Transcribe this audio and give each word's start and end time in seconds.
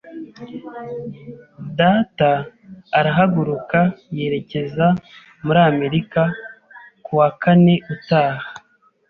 Data 1.79 2.31
arahaguruka 2.99 3.79
yerekeza 4.17 4.87
muri 5.45 5.59
Amerika 5.71 6.21
ku 7.03 7.11
wa 7.19 7.29
kane 7.41 7.75
utaha. 7.93 8.45